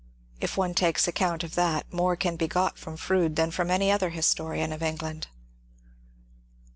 [0.39, 3.91] If one takes account of that, more can be got from Froude than from any
[3.91, 5.27] other historian of England.